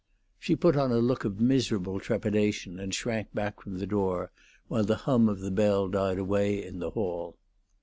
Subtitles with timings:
[0.39, 4.31] She put on a look of miserable trepidation, and shrank back from the door,
[4.67, 7.37] while the hum of the bell died away, in the hall.